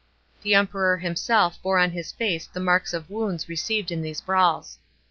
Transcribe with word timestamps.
The 0.41 0.55
Emperor 0.55 0.97
himself 0.97 1.61
bore 1.61 1.77
on 1.77 1.91
his 1.91 2.11
face 2.11 2.47
the 2.47 2.59
marks 2.59 2.91
of 2.91 3.11
wounds 3.11 3.47
received 3.47 3.91
in 3.91 4.01
these 4.01 4.19
brawls. 4.19 4.79